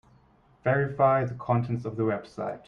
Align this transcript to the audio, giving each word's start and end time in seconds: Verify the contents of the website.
Verify 0.63 1.25
the 1.25 1.35
contents 1.35 1.85
of 1.85 1.95
the 1.95 2.01
website. 2.01 2.57